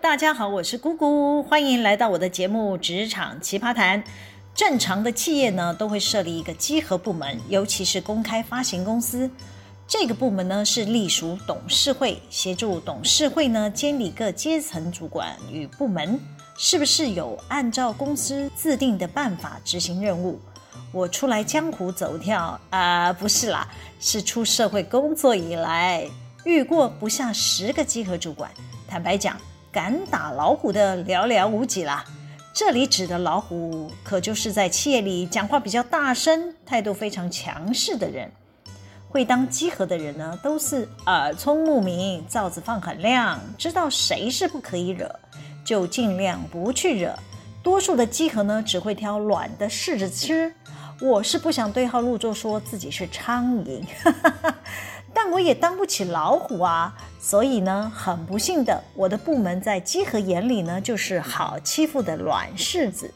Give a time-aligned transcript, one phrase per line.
[0.00, 4.02] 大家好，我是姑姑，欢迎来到我的节目《职场奇葩谈》。
[4.54, 9.30] 正常的企业呢，都会设立一个稽核部门，尤其是公开发行公司，
[9.86, 16.18] 这个部门呢是隶属董事会，协助董事会呢监理各阶层主管与部门
[16.56, 20.40] 是不是有按照公司自定的办法执行任务。
[20.90, 23.68] 我出来江湖走跳啊、不是啦，
[24.00, 26.08] 是出社会工作以来。
[26.44, 28.50] 遇过不下十个稽核主管，
[28.88, 29.36] 坦白讲，
[29.72, 32.04] 敢打老虎的寥寥无几啦。
[32.52, 38.30] 这里指的老虎，可就是在企业里讲话比较大声、态度非常强势的人。
[39.08, 45.10] 会当稽核的人呢，都是耳聪目明，罩子放很亮，知道谁是不可以惹，
[45.64, 47.14] 就尽量不去惹。
[47.62, 50.54] 多数的稽核呢，只会挑软的试着吃。
[51.00, 53.82] 我是不想对号入座，说自己是苍蝇。
[55.24, 63.08] 但我也当不起老虎啊，所以呢，很不幸的，我的部门在稽核眼里呢，就是好欺负的软柿子。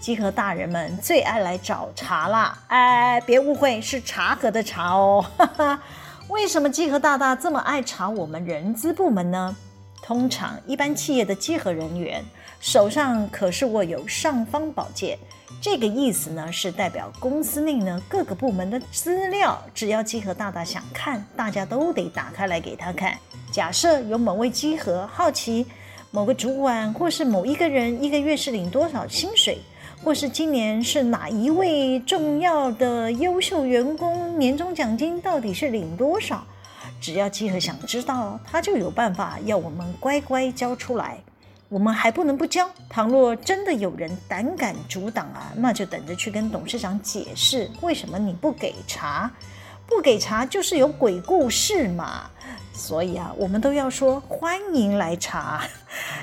[0.00, 5.22] 稽核大人们最爱来找茬啦，哎，别误会，是查核的查哦。
[5.36, 5.82] 哈哈，
[6.30, 9.54] 为什么稽核大大这么爱查我们人资部门呢？
[10.00, 12.24] 通常一般企业的稽核人员
[12.64, 15.18] 手上可是握有尚方宝剑。
[15.60, 23.18] 这个意思呢，是代表公司内呢各个部门的资料，只要稽核大大想看，大家都得打开来给他看。
[23.52, 25.66] 假设有某位稽核好奇
[26.10, 29.58] 某个主管或是某一个人一个月是领多少薪水，
[30.02, 36.42] 或是今年是哪一位重要的优秀员工年终奖金到底是领多少，
[36.98, 41.18] 只要稽核想知道，他就有办法要我们乖乖交出来。
[41.68, 42.68] 我们还不能不交。
[42.88, 49.30] 倘若真的有人胆敢阻挡啊，那就等着去跟董事长解释，为什么你不给查？
[49.86, 52.30] 不给查就是有鬼故事嘛。
[52.72, 55.62] 所以啊，我们都要说欢迎来查。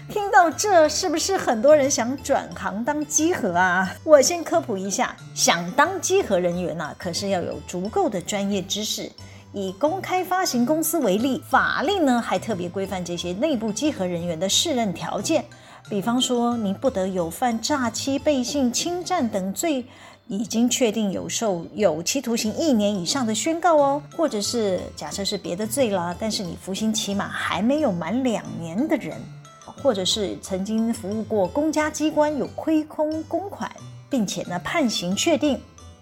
[0.10, 3.90] 听到这，是不是很多人想转行当稽核啊？
[4.04, 9.10] 我先科普一下，想当稽核人员啊，可是要有足够的专业知识。
[9.54, 15.44] 以公开发行公司为例，法令呢还特别规范这些内部稽核人员的适任条件。
[15.90, 19.86] 比方说，你不得有犯诈欺、背信、侵占等罪，
[20.28, 24.02] 已经确定有受有期徒刑一年以上的宣告哦。
[24.16, 29.18] 或者是假设是别的罪啦，但是你服刑期满还没有满两年的人，
[29.66, 33.70] 或者是曾经服务过公家机关有亏空公款，
[34.10, 35.60] 并且呢判刑确定，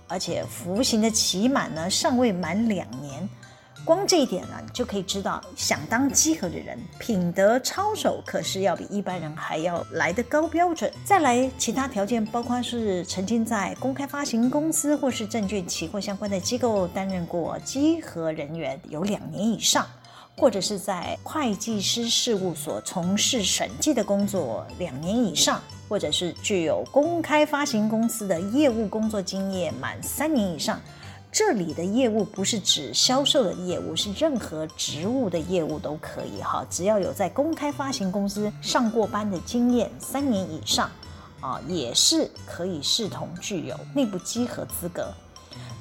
[0.10, 3.30] 而且服刑的期满呢尚未满两年。
[3.86, 10.92] 光这一点呢，就可以知道，想当稽核的人，品德操守可是要比一般人还要来得高标准。
[11.04, 19.88] 再来，其他条件包括是曾经在公开发行公司或是证券期货相关的机构担任过稽核人员有两年以上，
[20.38, 30.80] 或者是在会计师事务所从事审计的工作两年以上，或者是具有公开发行公司的业务工作经验满三年以上。
[31.32, 40.90] 这里的业务不是指销售的业务，是任何职务的业务都可以哈，只要有在公开发行公司上过班的经验三年以上，
[41.40, 45.14] 啊，也是可以视同具有内部稽核资格。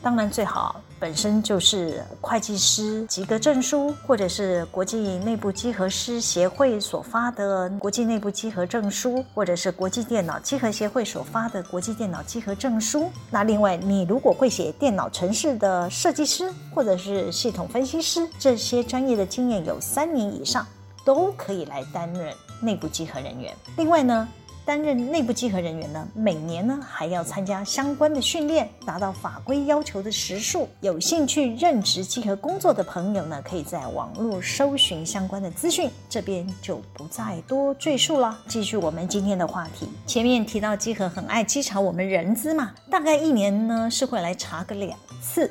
[0.03, 13.11] 当然，最好本身就是会计师及格证书，或者是国际内部稽核师协会所发的国际内部稽核证书，或者是国际电脑稽核协会所发的国际电脑稽核证书。
[13.31, 20.67] 那另外，你如果会写电脑程式的设计师，或者是系统分析师，这些专业的经验有三年以上，
[21.05, 23.55] 都可以来担任内部稽核人员。
[23.77, 24.29] 另外呢，
[24.69, 30.69] 担任内部稽核人员呢，每年呢还要参加相关的训练，达到法规要求的时数。
[30.83, 38.39] 有兴趣任职稽核工作的朋友呢，可以在网络搜寻相关的资讯，这边就不再多赘述了。
[38.47, 44.93] 继续我们今天的话题，前面提到稽核很爱稽查我们人资嘛，大概一年呢是会来查个两
[45.23, 45.51] 次，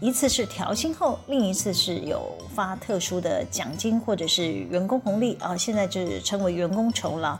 [0.00, 7.38] 一次是调薪后，另一次是有发特殊的奖金或者是员工红利啊，现在就是称为员工酬了。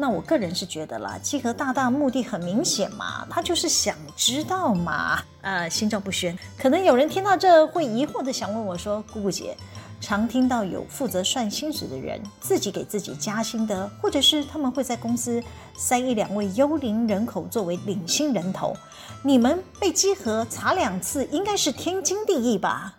[0.00, 6.38] 那我个人是觉得啦，稽核大大目的很明显嘛，他就是想知道嘛，呃，心照不宣。
[6.56, 9.56] 可能有人听到这会疑惑的想问我说：“姑姑姐，
[10.00, 15.42] 常听到有负责算薪水的人自己给自己加薪的，或者是他们会在公司
[15.76, 18.76] 塞一两位幽灵人口作为领薪人头，
[19.24, 22.94] 你们被稽核查两次应该是天经地义吧？”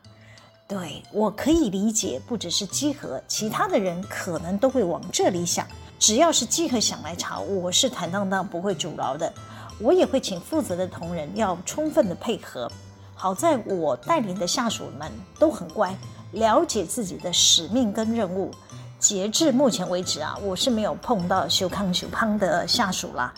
[0.67, 5.65] 对，我可以理解，不只是稽核，其他的人可能都会往这里想。
[5.99, 9.31] 只要是稽核想来查，我是坦荡荡不会阻挠的。
[9.79, 12.71] 我也会请负责的同仁要充分的配合。
[13.13, 15.93] 好在我带领的下属们都很乖，
[16.31, 18.49] 了解自己的使命跟任务，
[18.97, 23.33] 截至目前为止啊，我是没有碰到修康修胖的下属啦。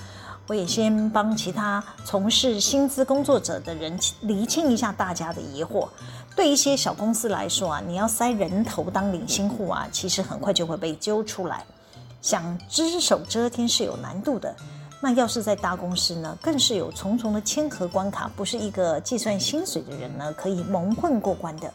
[0.47, 5.87] 我也先帮其他从事薪资工作者的人厘清一下大家的疑惑。
[6.35, 11.65] 对一些小公司来说啊，你要塞人头当领薪户啊，其实很快就会被揪出来。
[12.21, 14.55] 想只手遮天是有难度的，
[15.01, 21.71] 那要是在大公司呢，更是有重重的签核关卡，不是一个计算薪水的人呢可以蒙混过关的。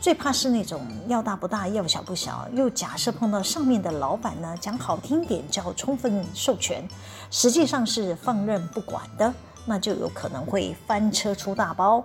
[0.00, 6.86] 最怕是那种要大不大，要小不小，又假设碰到上面的老板呢，讲好听点叫充分授权，
[7.30, 9.32] 实际上是放任不管的，
[9.64, 12.04] 那就有可能会翻车出大包。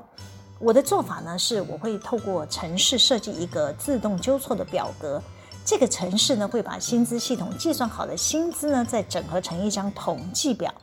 [0.58, 5.22] 我的做法呢，是我会透过程式设计一个自动纠错的表格，
[5.64, 10.74] 这个城市呢会把薪资系统计算好的薪资呢再整合成一张统计表。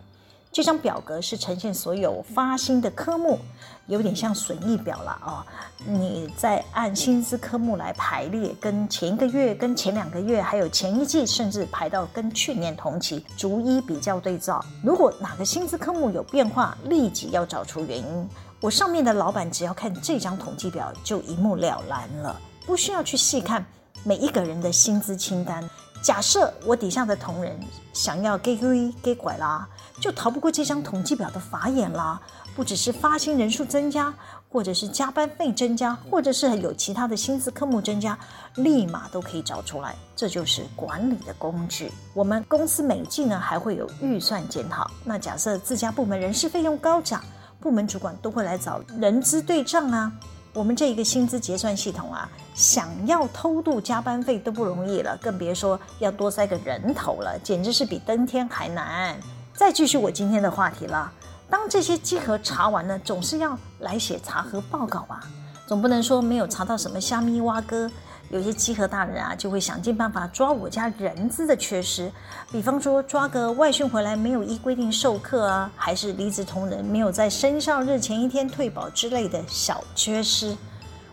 [0.50, 3.38] 这张表格是呈现所有发薪的科目，
[3.86, 5.46] 有点像损益表了啊、哦。
[5.84, 14.64] 你再按薪资科目来排列，跟前一个月、跟前两个月，还有前一季，甚至排到跟去年同期，逐一比较对照。
[14.82, 18.28] 如果哪个薪资科目有变化，立即要找出原因。
[18.60, 23.64] 我上面的老板只要看这张统计表，就一目了然了，不需要去细看
[24.08, 25.62] 每一个人的薪资清单。
[26.00, 27.60] 假设我底下的同仁
[27.92, 29.68] 想要给归给拐啦，
[30.00, 32.18] 就逃不过这张统计表的法眼啦。
[32.56, 34.12] 不只是发薪人数增加，
[34.48, 38.18] 或者是加班费增加，或者是有其他的薪资科目增加，
[38.54, 39.94] 立马都可以找出来。
[40.16, 41.92] 这就是管理的工具。
[42.14, 44.90] 我们公司每季呢还会有预算检讨。
[45.04, 47.22] 那假设自家部门人事费用高涨，
[47.60, 50.10] 部门主管都会来找人资对账啊。
[50.58, 59.16] 我们这一个薪资结算系统啊，想要偷渡加班费都不容易了，更别说要多塞个人头了，简直是比登天还难。
[59.54, 61.12] 再继续我今天的话题了，
[61.48, 65.20] 当这些稽核查完了，总是要来写查核报告吧，
[65.64, 67.88] 总不能说没有查到什么虾米蛙哥。
[68.30, 72.12] 有些稽核大人啊，就会想尽办法抓我家人资的缺失，
[72.52, 80.56] 比方说抓个外训回来没有依规定授课啊，还是离职同仁没有在生效日前一天退保之类的小缺失。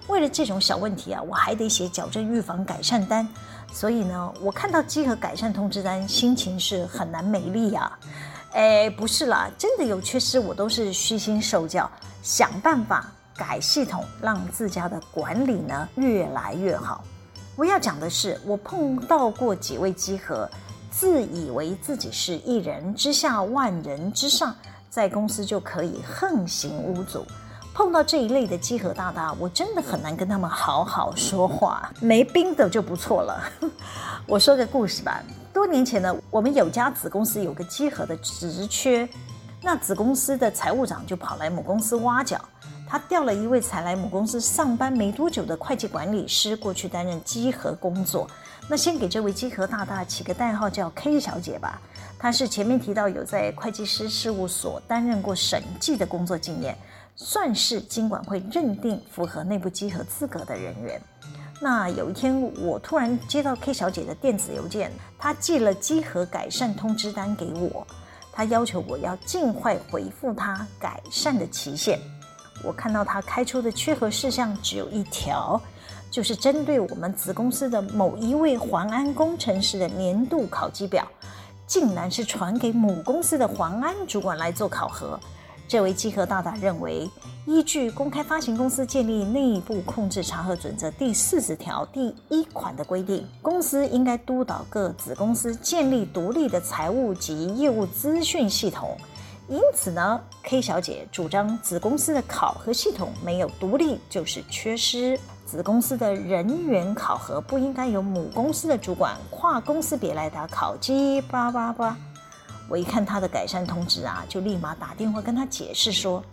[0.08, 3.28] 为了这种小问题啊，我还得写矫正预防改善单。
[3.72, 8.00] 所以呢，我看到稽核改善通知单，心情是很难美丽呀、啊。
[8.52, 11.90] 哎，不是啦，真的有缺失，我都是虚心受教，
[12.22, 13.12] 想办法。
[13.36, 17.04] 改系统，让自家的管理呢越来越好。
[17.56, 20.50] 我要讲的是，我碰到过几位稽核，
[20.90, 24.56] 自以为自己是一人之下万人之上，
[24.90, 27.26] 在公司就可以横行无阻。
[27.74, 31.92] 碰到这一类的稽核大大，我真的很难跟他们好好说话。
[32.00, 33.44] 没兵的就不错了。
[34.26, 35.22] 我说个故事吧。
[35.54, 39.08] 多年前呢，我们有家子公司有个稽核的职缺，
[39.62, 42.40] 那子公司的财务长就跑来母公司挖角。
[42.96, 48.26] 他调了一位才来母公司上班没多久的会计管理师过去担任稽核工作。
[48.70, 51.82] 那先给这位稽核大大起个代号叫 K 小姐吧。
[52.18, 56.78] 她是前面提到有在会计师事务所担任过审计的工作经验，
[57.18, 61.02] 算是经管会认定符合内部稽核资格的人员。
[61.60, 64.90] 那有一天我突然接到 K 小姐的电子邮件，
[65.20, 67.86] 她寄了稽核改善通知单给我，
[68.32, 72.00] 她要求我要尽快回复她改善的期限。
[72.66, 75.62] 我看到他开出的缺核事项只有一条，
[76.10, 81.08] 就是针对我们子公司的某一位环安工程师的年度考绩表，
[81.68, 85.20] 竟然是传给母公司的环安主管来做考核。
[85.68, 87.10] 这位稽核大大认为，
[87.48, 98.96] 依据《公开发行公司建立内部控制查核准则》第四十条第一款的规定，公司应该督导各子公司建立独立的财务及业务资讯系统。
[99.48, 111.96] 因此呢，K 小姐主张子公司的考核系统没有独立就是缺失，子公司的人员考核不应该由母公司的主管跨公司别来打考绩，叭叭叭。
[112.68, 116.24] 我一看他的改善通知啊，就立马打电话跟他解释说，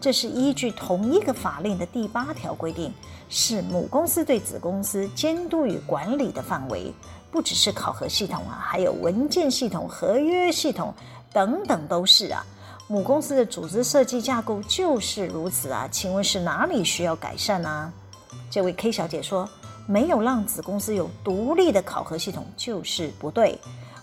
[0.00, 2.92] 这是依据同一个法令的第八条规定，
[3.28, 6.92] 是母公司对子公司监督与管理的范围，
[7.30, 10.92] 不只是考核系统啊，还有文件系统、合约系统
[11.32, 12.44] 等等都是啊。
[12.88, 17.92] 母公司的组织设计架构就是如此啊，请问是哪里需要改善呢、
[18.48, 19.48] 这位 K 小姐说，
[19.86, 23.58] 没有让子公司有独立的考核系统就是不对。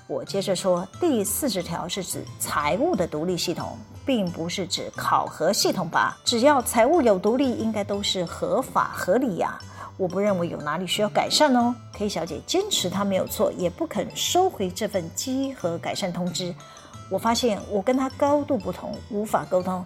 [0.06, 6.18] 我接着说，第四十条是指财务的独立系统，并不是指考核系统吧？
[6.26, 9.58] 只要财务有独立，应该都是合法合理呀、
[9.96, 11.74] 我不认为有哪里需要改善哦。
[11.94, 16.54] K 小姐坚持她没有错，也不肯收回这份稽核改善通知。
[17.14, 19.86] 我发现我跟他高度不同，无法沟通。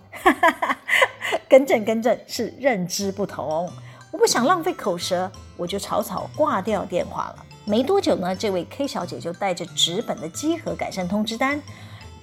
[1.50, 3.70] 更正更正，是认知不同。
[4.12, 7.46] 我不想浪费口舌，我就草草挂掉电话了。
[7.66, 11.62] 没多久呢，这位 K 小姐就带着纸本的稽核改善通知单，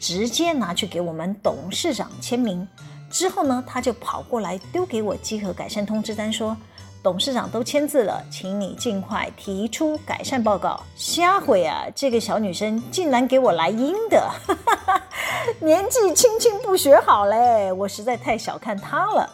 [0.00, 2.66] 直接拿去给我们董事长签名。
[3.10, 6.56] 之后呢，她就跑过来丢给我稽核改善通知单，说。
[7.04, 10.82] 董事长都签字了，请你尽快提出改善报告。
[10.96, 14.26] 下回啊，这个小女生竟然给我来阴的，
[15.60, 19.30] 年纪轻轻不学好嘞，我实在太小看她了。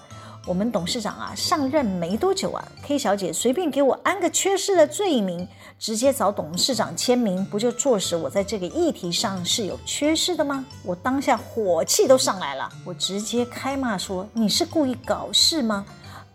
[0.47, 5.47] 我们董事长啊，上任没多久啊，K 小姐随便给我安个缺失的罪名，
[5.79, 10.65] 直接找董事长签名，不就坐实我在这个议题上是有缺失的吗？
[10.83, 15.87] 我当下火气都上来了，我直接开骂说：“你是故意搞事吗？”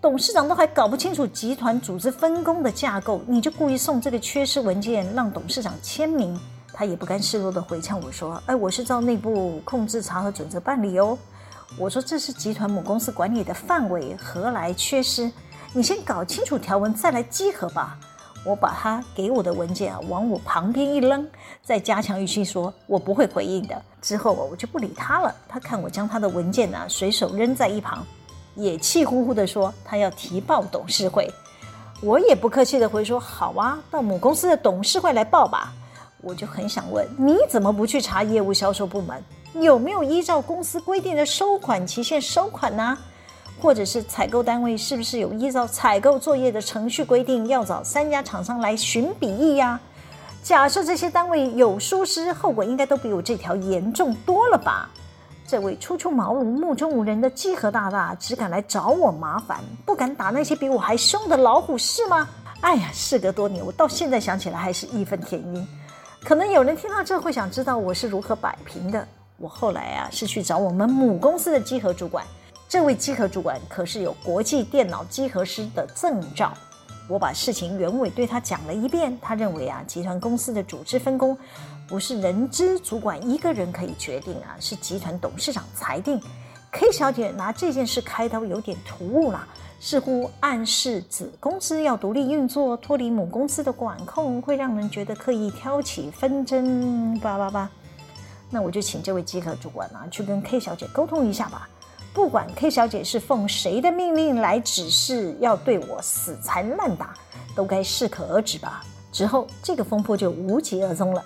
[0.05, 6.39] 董事长都还搞不清楚集团组织分工的架构，你就故意送这个缺失文件让董事长签名，
[6.71, 11.17] 他也不甘示弱的回呛我说：“哎，我是照内部控制查核准则办理哦。”
[11.75, 15.31] 我说：“这是集团母公司管理的范围，何来缺失？
[15.73, 17.97] 你先搞清楚条文再来稽核吧。”
[18.45, 21.27] 我把他给我的文件啊往我旁边一扔，
[21.63, 25.33] 再加强语气说：“我不会回应的。”之后我就不理他了。
[25.49, 28.05] 他看我将他的文件啊随手扔在一旁。
[28.55, 31.31] 也气呼呼地说：“他要提报董事会。”
[32.01, 35.73] 我也不客气地回说：“好啊，到母公司的董事会来报吧。”
[36.21, 42.97] 我就很想问：你怎么不去查业务销售部门有没有依照公司规定的收款期限收款呢？
[43.61, 49.79] 或者是采购单位是不是有依照采购作业的程序规定要找三家厂商来寻比例呀？
[50.43, 54.89] 假设这些单位有疏失，后果应该都比我这条严重多了吧？
[55.47, 62.27] 这位初出茅庐、目中无人的稽核大大，只敢来找我麻烦，不敢打那些比我还凶的老虎，是吗？
[62.61, 65.67] 哎呀，事隔多年，我到现在想起来还是义愤填膺。
[66.23, 69.07] 可能有人听到这会想知道我是如何摆平的。
[69.37, 72.25] 我后来啊，是去找我们母公司的稽核主管，
[72.67, 76.51] 这位稽核主管可是有国际电脑稽核师的证照。
[77.07, 81.37] 我把事情原委对他讲了一遍，他认为啊，集团公司的组织分工。
[81.87, 86.19] 不是人资主管一个人可以决定啊，是集团董事长裁定。
[86.71, 89.47] K 小姐拿这件事开刀有点突兀啦，
[89.79, 97.17] 似乎暗示子公司要独立运作，脱离母公司的管控，会让人觉得刻意挑起纷争。
[97.19, 97.69] 叭叭叭，
[98.49, 101.69] 那我就请这位稽核主管啊，去跟 K 小姐沟通一下吧。
[102.13, 107.13] 不管 K 小姐是奉谁的命令来指示要对我死缠烂打，
[107.55, 108.83] 都该适可而止吧。
[109.13, 111.23] 之后这个风波就无疾而终了。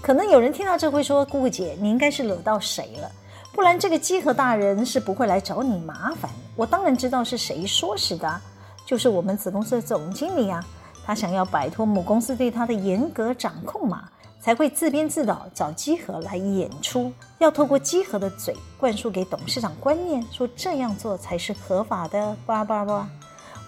[0.00, 3.10] 可能有人听到这会说：“姑姑姐，你应该是惹到谁了？
[3.52, 8.40] 不然这个稽核大人是不会来找你麻烦。”我当然知道是谁唆使的，
[8.86, 10.64] 就是我们子公司的总经理啊。
[11.04, 14.08] 他想要摆脱母公司对他的严格掌控嘛，
[14.40, 22.36] 才会自编自导找稽核来演出，要透过稽核的嘴灌输给董事长观念，说这样做才是合法的。
[22.46, 23.08] 叭叭叭，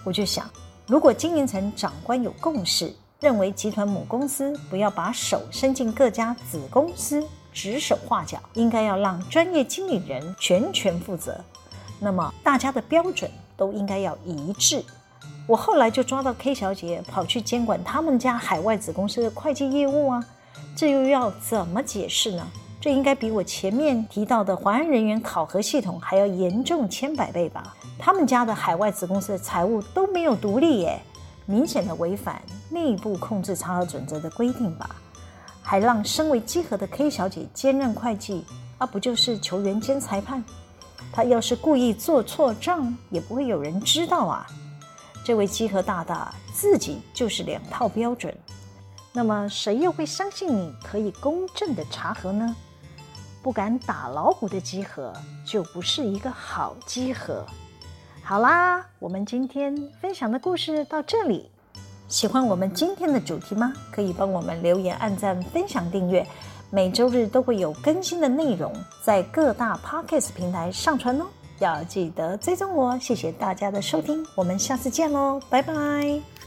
[0.03, 0.49] 我就想，
[0.87, 2.93] 如果经营层长官有共识。
[3.21, 7.23] 认为集团母公司不要把手伸进各家子公司
[7.53, 11.39] 指手画脚，应该要让专业经理人全权负责。
[11.99, 14.83] 那么大家的标准都应该要一致。
[15.45, 20.25] 我后来就抓到 K 小姐跑去监管他们家海外子公司的会计业务啊，
[20.75, 22.47] 这又要怎么解释呢？
[22.79, 27.75] 这应该比我前面提到的华安人员考核系统还要严重千百倍吧？
[27.99, 30.99] 他们家的海外子公司的财务都没有独立耶。
[31.51, 34.95] 明显的违反内部控制查核准则的规定吧，
[35.61, 38.45] 还让身为稽核的 K 小姐兼任会计，
[38.77, 40.41] 而、啊、不就是球员兼裁判？
[41.11, 44.47] 她要是故意做错账，也不会有人知道啊。
[45.25, 48.33] 这位稽核大大自己就是两套标准，
[49.11, 52.55] 那么谁又会相信你可以公正的查核呢？
[53.43, 55.11] 不敢打老虎的稽核，
[55.45, 57.45] 就不是一个好稽核。
[58.23, 61.49] 好啦，我们今天分享的故事到这里。
[62.07, 63.73] 喜欢我们今天的主题吗？
[63.91, 66.25] 可以帮我们留言、按赞、分享、订阅。
[66.69, 68.73] 每周日都会有更新的内容
[69.03, 71.25] 在各大 Podcast 平台上传哦。
[71.59, 72.97] 要记得追踪我。
[72.99, 76.40] 谢谢大家的收听，我们下次见喽，拜拜。